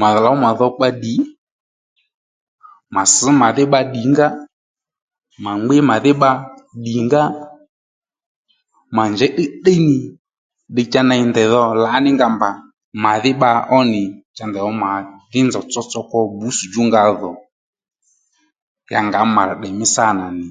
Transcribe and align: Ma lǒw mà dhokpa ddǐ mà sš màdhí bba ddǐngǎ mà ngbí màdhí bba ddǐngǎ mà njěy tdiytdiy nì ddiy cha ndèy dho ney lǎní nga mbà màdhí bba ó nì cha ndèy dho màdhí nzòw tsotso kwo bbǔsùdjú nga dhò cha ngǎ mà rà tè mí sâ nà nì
Ma 0.00 0.08
lǒw 0.22 0.36
mà 0.44 0.50
dhokpa 0.58 0.86
ddǐ 0.94 1.14
mà 2.94 3.02
sš 3.12 3.20
màdhí 3.40 3.64
bba 3.68 3.80
ddǐngǎ 3.86 4.26
mà 5.44 5.52
ngbí 5.62 5.76
màdhí 5.88 6.12
bba 6.16 6.30
ddǐngǎ 6.80 7.22
mà 8.96 9.02
njěy 9.10 9.32
tdiytdiy 9.32 9.80
nì 9.88 9.96
ddiy 10.70 10.88
cha 10.92 11.00
ndèy 11.04 11.22
dho 11.52 11.60
ney 11.68 11.78
lǎní 11.84 12.10
nga 12.14 12.26
mbà 12.34 12.48
màdhí 13.04 13.30
bba 13.36 13.50
ó 13.76 13.78
nì 13.92 14.00
cha 14.36 14.44
ndèy 14.46 14.62
dho 14.64 14.72
màdhí 14.82 15.40
nzòw 15.46 15.64
tsotso 15.70 16.00
kwo 16.08 16.20
bbǔsùdjú 16.30 16.80
nga 16.88 17.00
dhò 17.20 17.30
cha 18.88 18.98
ngǎ 19.06 19.20
mà 19.34 19.42
rà 19.48 19.54
tè 19.62 19.68
mí 19.78 19.86
sâ 19.94 20.04
nà 20.18 20.26
nì 20.38 20.46